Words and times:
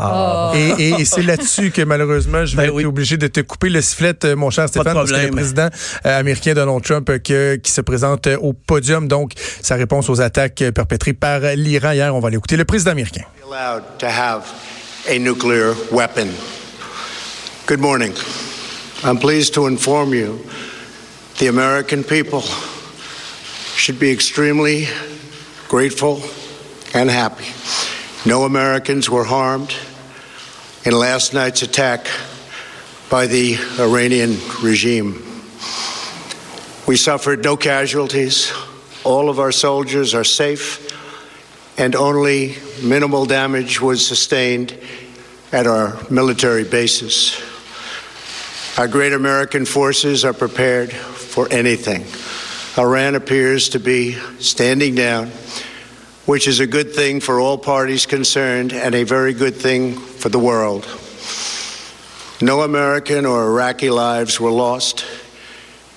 Ah. 0.00 0.52
Et, 0.54 0.68
et- 0.88 1.00
et 1.00 1.04
c'est 1.04 1.22
là-dessus 1.22 1.70
que 1.70 1.82
malheureusement, 1.82 2.44
je 2.44 2.56
vais 2.56 2.62
Ben 2.64 2.68
être 2.68 2.74
oui. 2.74 2.84
obligé 2.84 3.16
de 3.16 3.26
te 3.26 3.40
couper 3.40 3.68
le 3.68 3.80
sifflet, 3.82 4.14
euh, 4.24 4.36
mon 4.36 4.50
cher 4.50 4.68
Stéphane, 4.68 4.94
parce 4.94 5.10
que 5.10 5.16
le 5.16 5.30
président 5.30 5.68
euh, 6.06 6.18
américain 6.20 6.54
Donald 6.54 6.82
Trump 6.82 7.08
euh, 7.10 7.18
que- 7.18 7.56
qui 7.56 7.70
se 7.72 7.80
présente 7.80 8.26
au 8.40 8.52
podium, 8.52 9.08
donc 9.08 9.32
sa 9.62 9.74
réponse 9.76 10.08
aux 10.10 10.20
attaques 10.20 10.62
perpétrées 10.74 11.12
par 11.14 11.40
l'Iran 11.56 11.92
hier. 11.92 12.14
On 12.14 12.20
va 12.20 12.30
l'écouter. 12.30 12.56
Le 12.56 12.64
président 12.64 12.92
américain. 12.92 13.22
to 13.98 14.06
have 14.06 14.42
a 15.08 15.18
nuclear 15.18 15.74
weapon. 15.90 16.28
Good 17.66 17.80
morning. 17.80 18.12
I'm 19.04 19.18
pleased 19.18 19.54
to 19.54 19.66
inform 19.66 20.12
you 20.14 20.38
the 21.38 21.48
American 21.48 22.02
people 22.02 22.42
should 23.76 23.98
be 23.98 24.10
extremely 24.10 24.88
grateful 25.68 26.20
and 26.94 27.08
happy. 27.10 27.44
No 28.26 28.44
Americans 28.44 29.08
were 29.08 29.24
harmed 29.24 29.74
in 30.84 30.92
last 30.92 31.32
night's 31.32 31.62
attack 31.62 32.08
by 33.08 33.26
the 33.26 33.56
Iranian 33.78 34.36
regime. 34.62 35.22
We 36.86 36.96
suffered 36.96 37.44
no 37.44 37.56
casualties. 37.56 38.52
All 39.04 39.30
of 39.30 39.38
our 39.38 39.52
soldiers 39.52 40.14
are 40.14 40.24
safe 40.24 40.84
and 41.78 41.94
only 41.94 42.56
minimal 42.82 43.24
damage 43.24 43.80
was 43.80 44.04
sustained 44.04 44.76
at 45.52 45.66
our 45.68 45.96
military 46.10 46.64
bases. 46.64 47.40
Our 48.76 48.88
great 48.88 49.12
American 49.12 49.64
forces 49.64 50.24
are 50.24 50.32
prepared 50.32 50.92
for 50.92 51.46
anything. 51.52 52.04
Iran 52.76 53.14
appears 53.14 53.70
to 53.70 53.78
be 53.78 54.14
standing 54.40 54.96
down, 54.96 55.30
which 56.28 56.46
is 56.46 56.60
a 56.60 56.66
good 56.66 56.92
thing 56.92 57.20
for 57.20 57.40
all 57.40 57.56
parties 57.56 58.04
concerned 58.04 58.74
and 58.74 58.94
a 58.94 59.02
very 59.02 59.32
good 59.32 59.56
thing 59.56 59.94
for 59.94 60.28
the 60.28 60.38
world. 60.38 60.84
No 62.42 62.60
American 62.60 63.24
or 63.24 63.46
Iraqi 63.46 63.88
lives 63.88 64.38
were 64.38 64.50
lost 64.50 65.06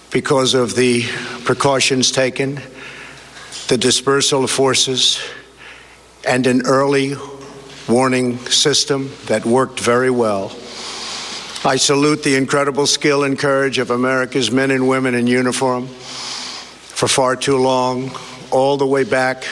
because 0.09 0.53
of 0.53 0.73
the 0.73 1.03
precautions 1.43 2.13
taken, 2.13 2.61
the 3.67 3.77
dispersal 3.77 4.45
of 4.45 4.49
forces, 4.49 5.21
and 6.25 6.47
an 6.47 6.61
early 6.65 7.15
warning 7.89 8.37
system 8.45 9.11
that 9.25 9.45
worked 9.45 9.81
very 9.81 10.11
well. 10.11 10.45
I 11.65 11.75
salute 11.75 12.23
the 12.23 12.37
incredible 12.37 12.87
skill 12.87 13.25
and 13.25 13.37
courage 13.37 13.79
of 13.79 13.91
America's 13.91 14.49
men 14.49 14.71
and 14.71 14.87
women 14.87 15.13
in 15.13 15.27
uniform. 15.27 15.87
For 15.87 17.09
far 17.09 17.35
too 17.35 17.57
long, 17.57 18.11
all 18.49 18.77
the 18.77 18.87
way 18.87 19.03
back 19.03 19.43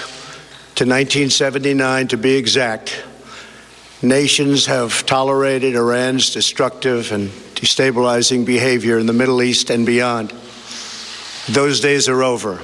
to 0.79 0.85
1979 0.85 2.07
to 2.07 2.15
be 2.15 2.37
exact, 2.37 3.03
nations 4.01 4.67
have 4.67 5.05
tolerated 5.05 5.75
Iran's 5.75 6.31
destructive 6.31 7.11
and 7.11 7.31
destabilizing 7.55 8.45
behavior 8.45 8.97
in 8.97 9.05
the 9.05 9.11
Middle 9.11 9.43
East 9.43 9.69
and 9.69 9.85
beyond. 9.85 10.33
Those 11.49 11.81
days 11.81 12.07
are 12.07 12.23
over. 12.23 12.61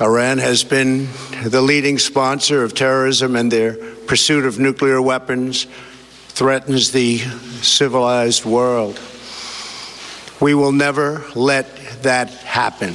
Iran 0.00 0.38
has 0.38 0.62
been 0.62 1.08
the 1.44 1.60
leading 1.60 1.98
sponsor 1.98 2.62
of 2.62 2.72
terrorism, 2.72 3.34
and 3.34 3.50
their 3.50 3.72
pursuit 4.06 4.44
of 4.44 4.60
nuclear 4.60 5.02
weapons 5.02 5.66
threatens 6.28 6.92
the 6.92 7.18
civilized 7.62 8.44
world. 8.44 9.00
We 10.40 10.54
will 10.54 10.70
never 10.70 11.24
let 11.34 12.04
that 12.04 12.30
happen. 12.30 12.94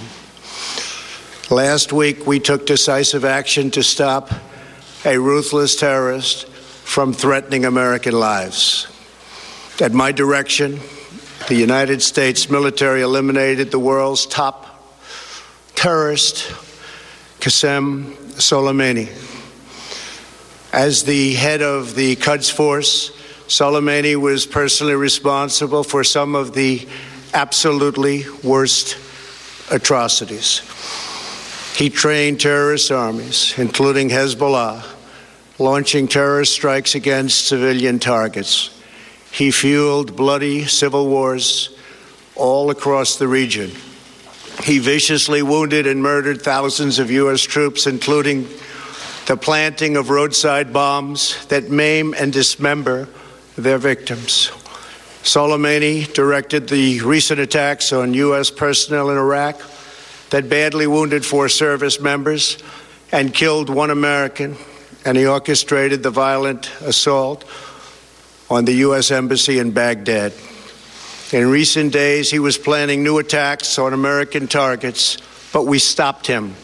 Last 1.49 1.91
week, 1.91 2.25
we 2.25 2.39
took 2.39 2.65
decisive 2.65 3.25
action 3.25 3.69
to 3.71 3.83
stop 3.83 4.31
a 5.03 5.17
ruthless 5.19 5.75
terrorist 5.75 6.47
from 6.47 7.11
threatening 7.11 7.65
American 7.65 8.13
lives. 8.13 8.87
At 9.81 9.91
my 9.91 10.13
direction, 10.13 10.79
the 11.49 11.55
United 11.55 12.01
States 12.01 12.49
military 12.49 13.01
eliminated 13.01 13.71
the 13.71 13.77
world's 13.77 14.25
top 14.25 14.95
terrorist, 15.75 16.49
Qasem 17.41 18.13
Soleimani. 18.39 19.09
As 20.71 21.03
the 21.03 21.33
head 21.33 21.61
of 21.61 21.93
the 21.93 22.15
Quds 22.15 22.49
Force, 22.49 23.11
Soleimani 23.47 24.15
was 24.15 24.45
personally 24.45 24.95
responsible 24.95 25.83
for 25.83 26.05
some 26.05 26.35
of 26.35 26.53
the 26.53 26.87
absolutely 27.33 28.23
worst 28.43 28.97
atrocities. 29.69 30.61
He 31.75 31.89
trained 31.89 32.39
terrorist 32.39 32.91
armies, 32.91 33.55
including 33.57 34.09
Hezbollah, 34.09 34.85
launching 35.57 36.07
terrorist 36.07 36.53
strikes 36.53 36.93
against 36.93 37.47
civilian 37.47 37.97
targets. 37.97 38.69
He 39.31 39.49
fueled 39.49 40.15
bloody 40.15 40.65
civil 40.65 41.07
wars 41.07 41.75
all 42.35 42.69
across 42.69 43.15
the 43.15 43.27
region. 43.27 43.71
He 44.63 44.77
viciously 44.77 45.41
wounded 45.41 45.87
and 45.87 46.03
murdered 46.03 46.43
thousands 46.43 46.99
of 46.99 47.09
U.S. 47.09 47.41
troops, 47.41 47.87
including 47.87 48.47
the 49.25 49.35
planting 49.35 49.97
of 49.97 50.11
roadside 50.11 50.71
bombs 50.71 51.43
that 51.47 51.71
maim 51.71 52.13
and 52.13 52.31
dismember 52.31 53.09
their 53.57 53.79
victims. 53.79 54.51
Soleimani 55.23 56.13
directed 56.13 56.69
the 56.69 57.01
recent 57.01 57.39
attacks 57.39 57.91
on 57.91 58.13
U.S. 58.13 58.51
personnel 58.51 59.09
in 59.09 59.17
Iraq 59.17 59.59
that 60.33 60.49
badly 60.49 60.87
wounded 60.87 61.23
four 61.23 61.47
service 61.47 61.99
members 61.99 62.57
and 63.11 63.31
killed 63.31 63.69
one 63.69 63.91
American, 63.91 64.57
and 65.05 65.15
he 65.15 65.27
orchestrated 65.27 66.01
the 66.01 66.09
violent 66.09 66.71
assault 66.81 67.45
on 68.49 68.65
the 68.65 68.73
U.S. 68.87 69.11
Embassy 69.11 69.59
in 69.59 69.69
Baghdad. 69.69 70.33
In 71.31 71.51
recent 71.51 71.93
days, 71.93 72.31
he 72.31 72.39
was 72.39 72.57
planning 72.57 73.03
new 73.03 73.19
attacks 73.19 73.77
on 73.77 73.93
American 73.93 74.47
targets, 74.47 75.19
but 75.53 75.67
we 75.67 75.77
stopped 75.77 76.25
him. 76.25 76.55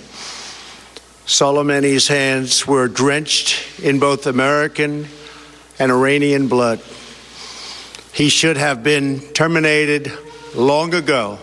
Soleimani's 1.28 2.08
hands 2.08 2.66
were 2.66 2.88
drenched 2.88 3.80
in 3.80 4.00
both 4.00 4.26
American 4.26 5.06
and 5.78 5.92
Iranian 5.92 6.48
blood. 6.48 6.82
He 8.14 8.30
should 8.30 8.58
have 8.58 8.82
been 8.82 9.20
terminated 9.34 10.12
long 10.56 10.96
ago 10.96 11.38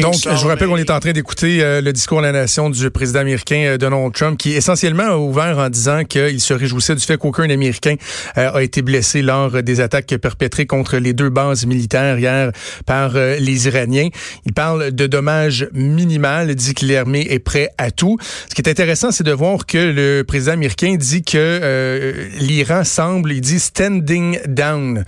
Donc, 0.00 0.14
je 0.14 0.28
vous 0.42 0.48
rappelle 0.48 0.68
qu'on 0.68 0.76
est 0.76 0.90
en 0.90 1.00
train 1.00 1.12
d'écouter 1.12 1.62
euh, 1.62 1.80
le 1.80 1.92
discours 1.92 2.18
à 2.18 2.22
la 2.22 2.32
nation 2.32 2.68
du 2.68 2.90
président 2.90 3.20
américain 3.20 3.56
euh, 3.66 3.78
Donald 3.78 4.12
Trump, 4.12 4.38
qui 4.38 4.52
essentiellement 4.52 5.04
a 5.04 5.16
ouvert 5.16 5.58
en 5.58 5.68
disant 5.70 6.04
qu'il 6.04 6.40
se 6.40 6.52
réjouissait 6.52 6.94
du 6.94 7.00
fait 7.04 7.16
qu'aucun 7.16 7.48
Américain 7.48 7.94
euh, 8.36 8.52
a 8.52 8.62
été 8.62 8.82
blessé 8.82 9.22
lors 9.22 9.62
des 9.62 9.80
attaques 9.80 10.14
perpétrées 10.18 10.66
contre 10.66 10.98
les 10.98 11.12
deux 11.14 11.30
bases 11.30 11.64
militaires 11.66 12.18
hier 12.18 12.52
par 12.86 13.16
euh, 13.16 13.36
les 13.38 13.66
Iraniens. 13.66 14.08
Il 14.44 14.52
parle 14.52 14.90
de 14.92 15.06
dommages 15.06 15.68
minimales, 15.72 16.54
dit 16.54 16.74
que 16.74 16.84
l'armée 16.84 17.26
est 17.30 17.38
prêt 17.38 17.70
à 17.78 17.90
tout. 17.90 18.18
Ce 18.48 18.54
qui 18.54 18.60
est 18.62 18.68
intéressant, 18.68 19.10
c'est 19.10 19.24
de 19.24 19.32
voir 19.32 19.64
que 19.66 19.78
le 19.78 20.22
président 20.22 20.52
américain 20.52 20.96
dit 20.98 21.22
que 21.22 21.36
euh, 21.36 22.28
l'Iran 22.40 22.84
semble, 22.84 23.32
il 23.32 23.40
dit 23.40 23.58
standing 23.58 24.38
down, 24.46 25.04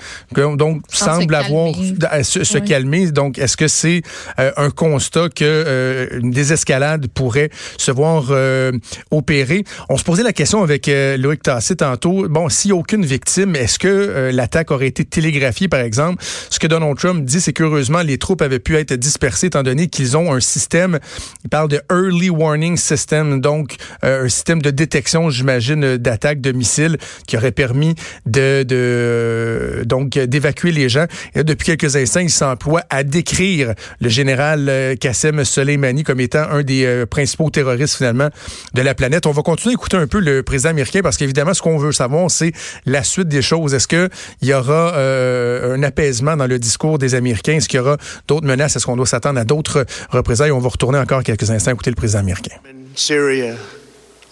donc, 0.57 0.83
semble 0.89 1.35
se 1.35 1.39
avoir 1.39 1.75
à 2.11 2.23
se, 2.23 2.45
se 2.45 2.59
Oui. 2.59 2.65
calmer. 2.65 3.11
Donc, 3.11 3.39
est-ce 3.39 3.57
que 3.57 3.69
c'est 3.69 4.03
un 4.39 4.71
constat 4.71 5.29
que 5.29 5.45
euh, 5.45 6.07
une 6.21 6.31
désescalade 6.31 7.09
pourrait 7.09 7.51
se 7.79 7.91
voir 7.91 8.27
euh, 8.31 8.73
opérer? 9.11 9.65
On 9.89 9.97
se 9.97 10.05
posait 10.05 10.23
la 10.23 10.33
question 10.33 10.63
avec 10.63 10.89
euh, 10.89 11.17
Loïc 11.17 11.43
Tassé 11.43 11.77
tantôt. 11.77 12.29
Bon, 12.29 12.49
s'il 12.49 12.71
n'y 12.71 12.77
a 12.77 12.81
aucune 12.81 13.05
victime, 13.05 13.57
est-ce 13.57 13.79
que 13.79 13.89
euh, 13.89 14.33
l'attaque 14.33 14.71
aurait 14.71 14.87
été 14.87 15.05
télégraphiée, 15.05 15.69
par 15.69 15.81
exemple? 15.81 16.23
Ce 16.51 16.59
que 16.59 16.67
Donald 16.67 16.97
Trump 16.97 17.25
dit, 17.25 17.41
c'est 17.41 17.53
qu'heureusement, 17.53 18.03
les 18.03 18.19
troupes 18.19 18.43
avaient 18.43 18.59
pu 18.59 18.77
être 18.77 18.95
dispersées 18.95 19.47
étant 19.49 19.63
donné 19.63 19.89
qu'ils 19.89 20.17
ont 20.17 20.33
un 20.33 20.41
système, 20.41 20.99
il 21.45 21.51
parle 21.51 21.69
de 21.69 21.81
Early 21.91 22.31
Warning 22.31 22.77
System, 22.77 23.41
donc 23.41 23.77
euh, 24.05 24.25
un 24.25 24.29
système 24.29 24.63
de 24.63 24.71
détection, 24.71 25.31
j'imagine, 25.31 25.97
d'attaque 25.97 26.41
de 26.41 26.53
missiles 26.53 26.97
qui 27.27 27.37
aurait 27.37 27.53
permis 27.53 27.95
de 28.27 29.83
donc 29.85 30.19
d'évacuer 30.19 30.73
les 30.73 30.89
gens. 30.89 31.07
Et 31.35 31.39
là, 31.39 31.43
depuis 31.45 31.67
quelques 31.67 31.97
instants, 31.97 32.21
il 32.21 32.31
s'emploie 32.31 32.83
à 32.91 33.03
décrire 33.05 33.75
le 34.01 34.09
général 34.13 34.69
euh, 34.69 34.95
Qassem 34.95 35.45
Soleimani 35.45 36.05
comme 36.05 36.21
étant 36.21 36.49
un 36.51 36.63
des 36.63 36.85
euh, 36.85 37.07
principaux 37.07 37.51
terroristes 37.51 37.97
finalement 37.97 38.29
de 38.75 38.83
la 38.83 38.95
planète. 38.95 39.27
On 39.27 39.33
va 39.33 39.43
continuer 39.43 39.73
à 39.73 39.75
écouter 39.75 39.97
un 39.97 40.07
peu 40.07 40.21
le 40.21 40.43
président 40.43 40.71
américain 40.71 41.01
parce 41.03 41.17
qu'évidemment, 41.17 41.55
ce 41.55 41.63
qu'on 41.63 41.79
veut 41.79 41.93
savoir, 41.93 42.31
c'est 42.31 42.53
la 42.87 43.03
suite 43.03 43.29
des 43.29 43.43
choses. 43.43 43.75
Est-ce 43.75 43.89
qu'il 43.89 44.09
y 44.43 44.55
aura 44.55 44.97
un 44.97 45.83
apaisement 45.83 46.37
dans 46.37 46.47
le 46.47 46.59
discours 46.59 46.99
des 46.99 47.15
Américains? 47.15 47.55
Est-ce 47.55 47.69
qu'il 47.69 47.79
y 47.79 47.81
aura 47.81 47.97
d'autres 48.29 48.47
menaces? 48.47 48.77
Est-ce 48.77 48.87
qu'on 48.87 48.97
doit 48.97 49.07
s'attendre 49.07 49.41
à 49.41 49.45
d'autres 49.45 49.87
représailles? 50.11 50.53
On 50.53 50.61
va 50.61 50.69
retourner 50.69 50.99
encore 50.99 51.23
quelques 51.23 51.51
instants 51.51 51.71
à 51.71 51.75
écouter 51.75 51.91
le 51.91 51.97
président 51.97 52.21
américain. 52.21 52.57
Syria, 52.95 53.55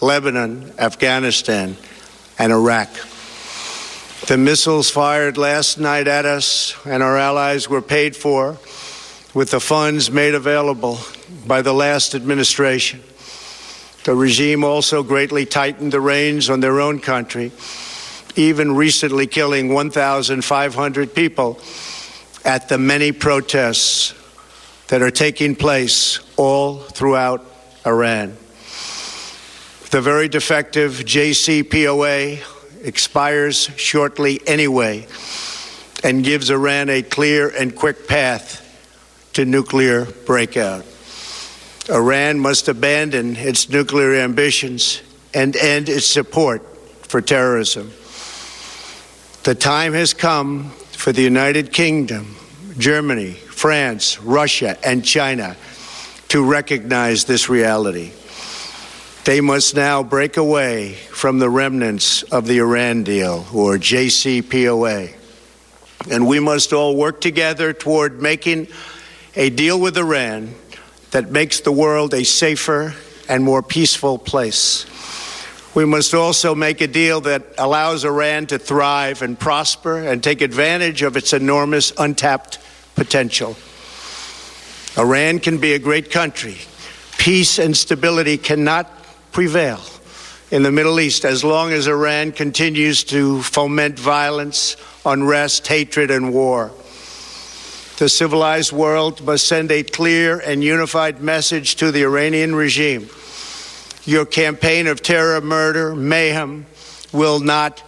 Lebanon, 0.02 0.56
Afghanistan 0.78 1.74
and 2.38 2.50
Iraq. 2.50 2.88
The 4.26 4.36
missiles 4.36 4.90
fired 4.90 5.36
last 5.36 5.78
night 5.78 6.06
at 6.06 6.24
us 6.24 6.76
and 6.84 7.02
our 7.02 7.16
allies 7.16 7.68
were 7.68 7.82
paid 7.82 8.14
for 8.14 8.56
with 9.34 9.50
the 9.50 9.60
funds 9.60 10.10
made 10.10 10.34
available 10.34 10.98
by 11.46 11.62
the 11.62 11.72
last 11.72 12.14
administration. 12.14 13.00
The 14.04 14.14
regime 14.14 14.64
also 14.64 15.02
greatly 15.02 15.46
tightened 15.46 15.92
the 15.92 16.00
reins 16.00 16.50
on 16.50 16.60
their 16.60 16.80
own 16.80 17.00
country, 17.00 17.52
even 18.34 18.74
recently 18.74 19.26
killing 19.26 19.72
1,500 19.72 21.14
people 21.14 21.60
at 22.44 22.68
the 22.68 22.78
many 22.78 23.12
protests 23.12 24.14
that 24.88 25.02
are 25.02 25.10
taking 25.10 25.54
place 25.54 26.18
all 26.36 26.78
throughout 26.78 27.44
Iran. 27.86 28.36
The 29.90 30.00
very 30.00 30.28
defective 30.28 30.92
JCPOA 30.92 32.42
expires 32.84 33.70
shortly 33.76 34.40
anyway 34.46 35.06
and 36.02 36.24
gives 36.24 36.50
Iran 36.50 36.88
a 36.88 37.02
clear 37.02 37.50
and 37.50 37.76
quick 37.76 38.08
path 38.08 38.66
to 39.40 39.46
nuclear 39.46 40.04
breakout. 40.26 40.84
Iran 41.88 42.38
must 42.38 42.68
abandon 42.68 43.36
its 43.36 43.70
nuclear 43.70 44.16
ambitions 44.16 45.00
and 45.32 45.56
end 45.56 45.88
its 45.88 46.06
support 46.06 46.62
for 47.06 47.22
terrorism. 47.22 47.90
The 49.44 49.54
time 49.54 49.94
has 49.94 50.12
come 50.12 50.70
for 50.92 51.12
the 51.12 51.22
United 51.22 51.72
Kingdom, 51.72 52.36
Germany, 52.76 53.32
France, 53.32 54.20
Russia, 54.20 54.76
and 54.86 55.02
China 55.02 55.56
to 56.28 56.44
recognize 56.44 57.24
this 57.24 57.48
reality. 57.48 58.12
They 59.24 59.40
must 59.40 59.74
now 59.74 60.02
break 60.02 60.36
away 60.36 60.92
from 60.92 61.38
the 61.38 61.48
remnants 61.48 62.24
of 62.24 62.46
the 62.46 62.58
Iran 62.58 63.04
deal, 63.04 63.46
or 63.54 63.78
JCPOA. 63.78 65.14
And 66.10 66.26
we 66.26 66.40
must 66.40 66.74
all 66.74 66.94
work 66.94 67.22
together 67.22 67.72
toward 67.72 68.20
making 68.20 68.68
a 69.34 69.50
deal 69.50 69.78
with 69.78 69.96
Iran 69.96 70.54
that 71.12 71.30
makes 71.30 71.60
the 71.60 71.72
world 71.72 72.14
a 72.14 72.24
safer 72.24 72.94
and 73.28 73.44
more 73.44 73.62
peaceful 73.62 74.18
place. 74.18 74.86
We 75.74 75.84
must 75.84 76.14
also 76.14 76.54
make 76.54 76.80
a 76.80 76.88
deal 76.88 77.20
that 77.22 77.44
allows 77.56 78.04
Iran 78.04 78.48
to 78.48 78.58
thrive 78.58 79.22
and 79.22 79.38
prosper 79.38 79.98
and 79.98 80.22
take 80.22 80.40
advantage 80.40 81.02
of 81.02 81.16
its 81.16 81.32
enormous 81.32 81.92
untapped 81.96 82.58
potential. 82.96 83.56
Iran 84.98 85.38
can 85.38 85.58
be 85.58 85.74
a 85.74 85.78
great 85.78 86.10
country. 86.10 86.56
Peace 87.18 87.60
and 87.60 87.76
stability 87.76 88.36
cannot 88.36 88.90
prevail 89.30 89.80
in 90.50 90.64
the 90.64 90.72
Middle 90.72 90.98
East 90.98 91.24
as 91.24 91.44
long 91.44 91.70
as 91.70 91.86
Iran 91.86 92.32
continues 92.32 93.04
to 93.04 93.40
foment 93.42 93.96
violence, 93.96 94.76
unrest, 95.06 95.68
hatred, 95.68 96.10
and 96.10 96.34
war. 96.34 96.72
The 98.00 98.08
civilized 98.08 98.72
world 98.72 99.22
must 99.26 99.46
send 99.46 99.70
a 99.70 99.82
clear 99.82 100.38
and 100.40 100.64
unified 100.64 101.20
message 101.20 101.76
to 101.76 101.92
the 101.92 102.04
Iranian 102.04 102.54
regime. 102.54 103.10
Your 104.06 104.24
campaign 104.24 104.86
of 104.86 105.02
terror, 105.02 105.38
murder, 105.42 105.94
mayhem 105.94 106.64
will 107.12 107.40
not 107.40 107.82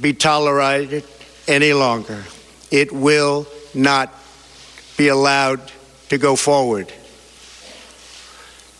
be 0.00 0.14
tolerated 0.14 1.04
any 1.46 1.74
longer. 1.74 2.24
It 2.70 2.90
will 2.90 3.46
not 3.74 4.14
be 4.96 5.08
allowed 5.08 5.60
to 6.08 6.16
go 6.16 6.36
forward. 6.36 6.90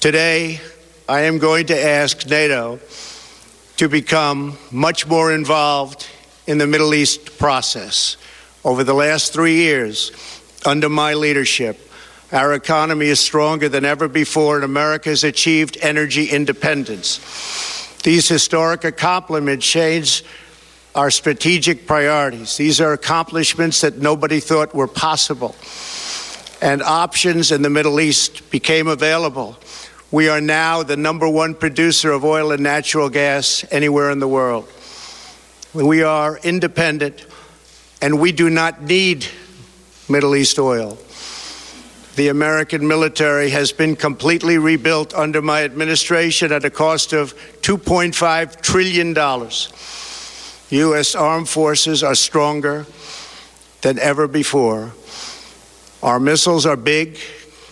Today, 0.00 0.61
I 1.06 1.25
am 1.25 1.37
going 1.37 1.67
to 1.67 1.79
ask 1.79 2.27
NATO 2.27 2.81
to 3.77 3.87
become 3.87 4.56
much 4.71 5.06
more 5.06 5.31
involved 5.31 6.09
in 6.47 6.56
the 6.56 6.67
Middle 6.67 6.94
East 6.94 7.38
process. 7.38 8.17
Over 8.65 8.82
the 8.82 8.94
last 8.94 9.35
three 9.35 9.56
years, 9.56 10.40
under 10.65 10.89
my 10.89 11.15
leadership, 11.15 11.79
our 12.33 12.55
economy 12.55 13.07
is 13.07 13.19
stronger 13.19 13.69
than 13.69 13.85
ever 13.85 14.09
before, 14.09 14.57
and 14.57 14.65
America 14.65 15.09
has 15.09 15.25
achieved 15.25 15.77
energy 15.81 16.27
independence. 16.27 17.19
These 18.03 18.29
historic 18.29 18.85
accomplishments 18.85 19.67
change 19.67 20.25
our 20.95 21.11
strategic 21.11 21.87
priorities. 21.87 22.57
These 22.57 22.81
are 22.81 22.93
accomplishments 22.93 23.81
that 23.81 23.99
nobody 23.99 24.41
thought 24.41 24.75
were 24.75 24.89
possible. 24.89 25.55
And 26.63 26.83
options 26.83 27.53
in 27.53 27.63
the 27.63 27.71
Middle 27.71 28.01
East 28.01 28.51
became 28.51 28.87
available 28.87 29.59
we 30.13 30.29
are 30.29 30.41
now 30.41 30.83
the 30.83 30.97
number 30.97 31.29
one 31.29 31.55
producer 31.55 32.11
of 32.11 32.25
oil 32.25 32.51
and 32.51 32.63
natural 32.63 33.09
gas 33.09 33.65
anywhere 33.71 34.11
in 34.11 34.19
the 34.19 34.27
world. 34.27 34.69
We 35.73 36.03
are 36.03 36.37
independent 36.39 37.25
and 38.03 38.19
we 38.19 38.33
do 38.33 38.51
not 38.51 38.83
need 38.83 39.27
Middle 40.11 40.35
East 40.35 40.59
oil. 40.59 40.99
The 42.17 42.29
American 42.29 42.87
military 42.87 43.51
has 43.51 43.71
been 43.71 43.95
completely 43.95 44.59
rebuilt 44.59 45.15
under 45.15 45.41
my 45.41 45.62
administration 45.62 46.53
at 46.53 46.65
a 46.65 46.71
cost 46.71 47.12
of 47.12 47.35
$2.5 47.62 48.61
trillion. 48.61 49.15
U.S. 50.71 51.15
armed 51.15 51.49
forces 51.49 52.03
are 52.03 52.17
stronger 52.17 52.87
than 53.83 53.99
ever 54.01 54.27
before. 54.27 54.93
Our 56.03 56.19
missiles 56.19 56.67
are 56.67 56.77
big, 56.77 57.19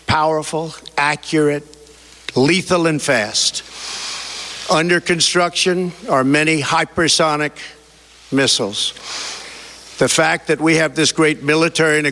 powerful, 0.06 0.74
accurate, 0.96 1.64
lethal 2.36 2.86
and 2.86 3.02
fast. 3.02 3.64
Under 4.70 5.00
construction 5.00 5.92
are 6.08 6.24
many 6.24 6.60
hypersonic 6.60 7.52
missiles. 8.30 8.92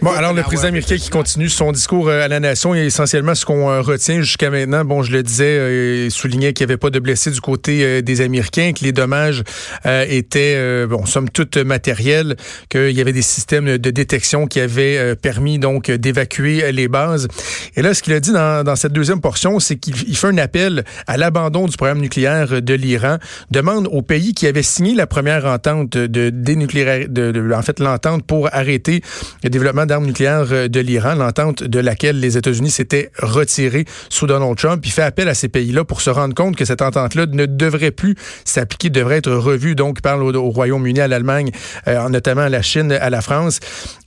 Bon, 0.02 0.10
alors 0.10 0.32
le 0.32 0.42
président 0.42 0.68
américain 0.68 0.96
qui 0.96 1.08
continue 1.08 1.48
son 1.48 1.70
discours 1.70 2.08
euh, 2.08 2.24
à 2.24 2.28
la 2.28 2.40
nation, 2.40 2.74
et 2.74 2.86
essentiellement 2.86 3.34
ce 3.34 3.44
qu'on 3.44 3.70
euh, 3.70 3.80
retient 3.80 4.20
jusqu'à 4.20 4.50
maintenant, 4.50 4.84
bon, 4.84 5.02
je 5.02 5.12
le 5.12 5.22
disais, 5.22 5.56
euh, 5.58 6.04
il 6.06 6.10
soulignait 6.10 6.52
qu'il 6.52 6.66
n'y 6.66 6.72
avait 6.72 6.78
pas 6.78 6.90
de 6.90 6.98
blessés 6.98 7.30
du 7.30 7.40
côté 7.40 8.02
des 8.02 8.20
Américains, 8.20 8.72
que 8.72 8.84
les 8.84 8.92
dommages 8.92 9.44
étaient, 9.84 10.86
bon, 10.86 11.06
somme 11.06 11.30
toute 11.30 11.56
matériels, 11.56 12.36
qu'il 12.68 12.90
y 12.90 13.00
avait 13.00 13.12
des 13.12 13.22
systèmes 13.22 13.78
de 13.78 13.90
détection 13.90 14.46
qui 14.46 14.60
avaient 14.60 15.14
permis 15.16 15.58
donc 15.58 15.90
d'évacuer 15.90 16.72
les 16.72 16.88
bases. 16.88 17.28
Et 17.76 17.82
là, 17.82 17.94
ce 17.94 18.02
qu'il 18.02 18.12
a 18.12 18.20
dit 18.20 18.32
dans, 18.32 18.64
dans 18.64 18.76
cette 18.76 18.92
deuxième 18.92 19.20
portion, 19.20 19.60
c'est 19.60 19.76
qu'il 19.76 20.16
fait 20.16 20.26
un 20.26 20.38
appel 20.38 20.84
à 21.06 21.16
l'abandon 21.16 21.66
du 21.66 21.76
programme 21.76 22.00
nucléaire 22.00 22.62
de 22.62 22.74
l'Iran, 22.74 23.18
demande 23.50 23.88
aux 23.90 24.02
pays 24.02 24.34
qui 24.34 24.46
avaient 24.46 24.62
signé 24.62 24.94
la 24.94 25.06
première 25.06 25.46
entente 25.46 25.96
de 25.96 26.30
dénucléaire, 26.30 27.06
de, 27.08 27.30
de 27.32 27.52
en 27.52 27.62
fait 27.62 27.75
l'entente 27.80 28.24
pour 28.24 28.48
arrêter 28.52 29.02
le 29.42 29.50
développement 29.50 29.86
d'armes 29.86 30.06
nucléaires 30.06 30.46
euh, 30.50 30.68
de 30.68 30.80
l'Iran, 30.80 31.14
l'entente 31.14 31.62
de 31.62 31.80
laquelle 31.80 32.20
les 32.20 32.36
États-Unis 32.36 32.70
s'étaient 32.70 33.10
retirés 33.18 33.84
sous 34.08 34.26
Donald 34.26 34.56
Trump. 34.56 34.84
Il 34.84 34.92
fait 34.92 35.02
appel 35.02 35.28
à 35.28 35.34
ces 35.34 35.48
pays-là 35.48 35.84
pour 35.84 36.00
se 36.00 36.10
rendre 36.10 36.34
compte 36.34 36.56
que 36.56 36.64
cette 36.64 36.82
entente-là 36.82 37.26
ne 37.26 37.46
devrait 37.46 37.90
plus 37.90 38.16
s'appliquer, 38.44 38.90
devrait 38.90 39.16
être 39.16 39.32
revue. 39.32 39.74
Donc, 39.74 39.96
il 39.98 40.02
parle 40.02 40.22
au, 40.22 40.50
Royaume-Uni, 40.50 41.00
à 41.00 41.08
l'Allemagne, 41.08 41.50
euh, 41.88 42.08
notamment 42.08 42.42
à 42.42 42.48
la 42.48 42.62
Chine, 42.62 42.92
à 42.92 43.10
la 43.10 43.20
France. 43.20 43.60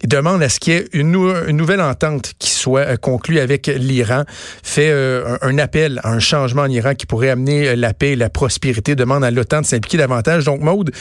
Il 0.03 0.09
demande 0.09 0.41
à 0.41 0.49
ce 0.49 0.59
qu'il 0.59 0.73
y 0.73 0.77
ait 0.77 0.87
une, 0.93 1.11
nouvelle 1.11 1.81
entente 1.81 2.33
qui 2.39 2.51
soit 2.51 2.81
euh, 2.81 2.95
conclue 2.97 3.39
avec 3.39 3.67
l'Iran. 3.67 4.23
Fait 4.63 4.91
un, 5.41 5.57
appel 5.57 5.99
à 6.03 6.11
un 6.11 6.19
changement 6.19 6.63
en 6.63 6.69
Iran 6.69 6.93
qui 6.95 7.05
pourrait 7.05 7.29
amener 7.29 7.75
la 7.75 7.93
paix 7.93 8.11
et 8.11 8.15
la 8.15 8.29
prospérité. 8.29 8.95
Demande 8.95 9.23
à 9.23 9.31
l'OTAN 9.31 9.61
de 9.61 9.65
s'impliquer 9.65 9.97
davantage. 9.97 10.45
Donc, 10.45 10.61
Maude, 10.61 10.91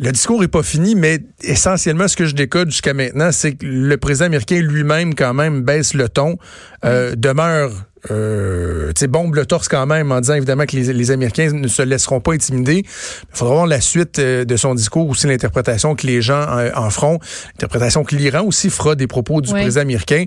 le 0.00 0.12
discours 0.12 0.42
est 0.42 0.48
pas 0.48 0.62
fini, 0.62 0.94
mais 0.94 1.20
essentiellement, 1.42 2.08
ce 2.08 2.16
que 2.16 2.24
je 2.24 2.34
décode 2.34 2.70
jusqu'à 2.70 2.94
maintenant, 2.94 3.30
c'est 3.32 3.52
que 3.52 3.66
le 3.66 3.96
président 3.98 4.26
américain 4.26 4.58
lui-même, 4.60 5.14
quand 5.14 5.34
même, 5.34 5.60
baisse 5.60 5.92
le 5.92 6.08
ton, 6.08 6.38
euh, 6.86 7.14
demeure 7.16 7.70
euh, 8.10 8.92
bombe 9.08 9.34
le 9.34 9.46
torse 9.46 9.68
quand 9.68 9.86
même 9.86 10.12
en 10.12 10.20
disant 10.20 10.34
évidemment 10.34 10.66
que 10.66 10.76
les, 10.76 10.92
les 10.92 11.10
Américains 11.10 11.50
ne 11.52 11.68
se 11.68 11.82
laisseront 11.82 12.20
pas 12.20 12.32
intimider. 12.32 12.84
Il 12.84 13.36
faudra 13.36 13.54
voir 13.54 13.66
la 13.66 13.80
suite 13.80 14.18
euh, 14.18 14.44
de 14.44 14.56
son 14.56 14.74
discours, 14.74 15.08
aussi 15.08 15.26
l'interprétation 15.26 15.94
que 15.94 16.06
les 16.06 16.22
gens 16.22 16.46
en, 16.74 16.90
feront, 16.90 17.18
l'interprétation 17.54 18.04
que 18.04 18.14
l'Iran 18.14 18.42
aussi 18.42 18.70
fera 18.70 18.94
des 18.94 19.06
propos 19.06 19.40
du 19.40 19.50
président 19.50 19.82
américain. 19.82 20.24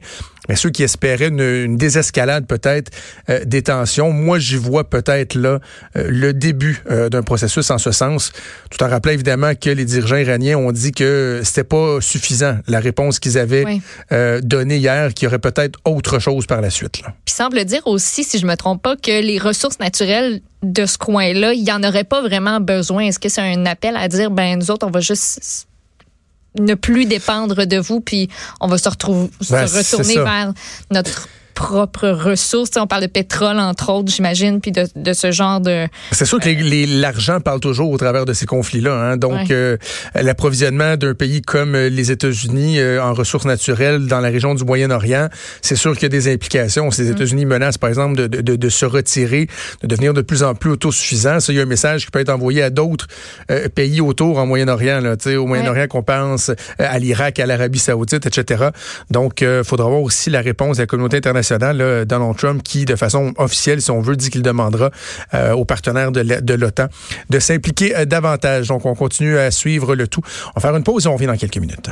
Mais 0.50 0.56
ceux 0.56 0.70
qui 0.70 0.84
espéraient 0.84 1.30
une, 1.30 1.78
désescalade 1.78 2.46
peut-être 2.46 2.92
euh, 3.30 3.46
des 3.46 3.62
tensions, 3.62 4.12
moi 4.12 4.40
j'y 4.40 4.58
vois 4.58 4.90
peut-être 4.90 5.36
là 5.36 5.60
euh, 5.96 6.08
le 6.10 6.34
début 6.34 6.84
euh, 6.90 7.10
d'un 7.10 7.24
processus 7.24 7.72
en 7.72 7.78
ce 7.78 7.92
sens. 7.92 8.34
Tout 8.70 8.84
en 8.84 8.90
rappelant 8.90 9.14
évidemment 9.14 9.54
que 9.56 9.70
les 9.70 9.86
dirigeants 9.86 10.18
iraniens 10.18 10.58
ont 10.58 10.72
dit 10.72 10.92
que 10.92 11.42
c'était 11.44 11.64
pas 11.64 12.02
suffisant 12.02 12.58
la 12.68 12.80
réponse 12.80 13.20
qu'ils 13.20 13.38
avaient 13.38 13.80
donnée 14.42 14.78
hier, 14.78 15.14
qu'il 15.14 15.26
y 15.26 15.28
aurait 15.28 15.40
peut-être 15.40 15.80
autre 15.86 16.20
chose 16.20 16.46
par 16.46 16.62
la 16.62 16.70
suite. 16.70 17.02
Là. 17.02 17.14
Puis 17.26 17.34
semble 17.34 17.63
dire 17.64 17.86
aussi, 17.88 18.24
si 18.24 18.40
je 18.40 18.46
me 18.46 18.56
trompe 18.56 18.82
pas, 18.82 18.96
que 18.96 19.22
les 19.22 19.40
ressources 19.40 19.80
naturelles 19.80 20.42
de 20.62 20.86
ce 20.86 20.98
coin-là, 20.98 21.54
il 21.54 21.64
y 21.64 21.72
en 21.72 21.84
aurait 21.84 22.04
pas 22.04 22.22
vraiment 22.22 22.60
besoin. 22.60 23.04
Est-ce 23.04 23.20
que 23.20 23.30
c'est 23.30 23.42
un 23.42 23.66
appel 23.66 23.96
à 23.96 24.08
dire, 24.08 24.32
ben 24.32 24.60
nous 24.60 24.72
autres, 24.72 24.88
on 24.88 24.92
va 24.92 25.00
juste 25.00 25.68
ne 26.60 26.76
plus 26.76 27.06
dépendre 27.06 27.66
de 27.66 27.78
vous, 27.78 28.00
puis 28.00 28.30
on 28.62 28.68
va 28.68 28.78
se, 28.78 28.88
retrouver, 28.88 29.30
se 29.42 29.52
ben, 29.52 29.66
retourner 29.66 30.16
vers 30.16 30.54
notre 30.92 31.28
propres 31.54 32.10
ressources. 32.10 32.72
on 32.78 32.88
parle 32.88 33.04
de 33.04 33.08
pétrole, 33.08 33.60
entre 33.60 33.92
autres, 33.92 34.12
j'imagine, 34.12 34.60
puis 34.60 34.72
de, 34.72 34.88
de, 34.96 35.14
ce 35.14 35.32
genre 35.32 35.62
de... 35.62 35.88
C'est 36.12 36.26
sûr 36.26 36.40
que 36.40 36.50
l'argent 37.00 37.40
parle 37.40 37.60
toujours 37.60 37.92
au 37.92 37.98
travers 37.98 38.26
de 38.26 38.34
ces 38.34 38.46
conflits-là. 38.46 38.94
Hein? 38.94 39.18
Donc, 39.18 39.52
euh, 39.52 39.78
l'approvisionnement 40.16 40.98
d'un 40.98 41.14
pays 41.14 41.42
comme 41.42 41.76
euh, 41.76 41.90
les 41.90 42.12
États-Unis 42.12 42.80
euh, 42.80 43.04
en 43.04 43.14
ressources 43.14 43.46
naturelles 43.46 44.08
dans 44.08 44.20
la 44.20 44.30
région 44.30 44.56
du 44.56 44.64
Moyen-Orient, 44.64 45.30
c'est 45.62 45.76
sûr 45.76 45.94
qu'il 45.94 46.04
y 46.04 46.06
a 46.08 46.10
des 46.10 46.32
implications. 46.32 46.90
Si 46.92 47.02
les 47.02 47.10
mm. 47.10 47.16
États-Unis 47.16 47.46
menacent, 47.46 47.78
par 47.78 47.90
exemple, 47.90 48.16
de, 48.16 48.28
de, 48.28 48.56
de, 48.56 48.70
se 48.70 48.86
retirer, 48.86 49.48
de 49.82 49.88
devenir 49.88 50.14
de 50.14 50.22
plus 50.22 50.44
en 50.44 50.56
plus 50.56 50.72
autosuffisants, 50.72 51.40
ça, 51.40 51.54
il 51.54 51.58
y 51.58 51.60
a 51.60 51.64
un 51.64 51.68
message 51.68 52.06
qui 52.06 52.12
peut 52.12 52.20
être 52.20 52.30
envoyé 52.30 52.64
à 52.64 52.70
d'autres 52.70 53.08
pays 53.76 54.02
autour 54.02 54.38
en 54.38 54.46
Moyen-Orient. 54.46 55.02
Au 55.38 55.46
Moyen-Orient, 55.46 55.88
qu'on 55.88 56.04
pense 56.04 56.52
à 56.80 57.00
l'Irak, 57.00 57.40
à 57.40 57.46
l'Arabie 57.46 57.80
saoudite, 57.80 58.26
etc. 58.26 58.70
Donc, 59.12 59.42
il 59.42 59.64
faudra 59.64 59.90
voir 59.90 60.02
aussi 60.02 60.30
la 60.30 60.42
réponse 60.42 60.78
de 60.78 60.84
la 60.84 60.88
communauté 60.88 61.18
internationale 61.18 61.43
Donald 61.52 62.38
Trump, 62.38 62.64
qui, 62.64 62.86
de 62.86 62.96
façon 62.96 63.34
officielle, 63.38 63.82
si 63.82 63.92
on 63.92 64.02
veut, 64.02 64.16
dit 64.16 64.30
qu'il 64.30 64.42
demandera 64.42 64.92
euh, 65.34 65.54
aux 65.54 65.66
partenaires 65.66 66.12
de 66.12 66.54
l'OTAN 66.54 66.88
de 67.30 67.40
s'impliquer 67.40 67.96
euh, 67.96 68.06
davantage. 68.06 68.68
Donc, 68.68 68.86
on 68.86 68.96
continue 68.96 69.38
à 69.38 69.52
suivre 69.52 69.96
le 69.96 70.08
tout. 70.08 70.22
On 70.56 70.60
va 70.60 70.62
faire 70.62 70.76
une 70.76 70.84
pause 70.84 71.06
et 71.06 71.10
on 71.10 71.14
revient 71.14 71.28
dans 71.28 71.38
quelques 71.38 71.58
minutes. 71.58 71.90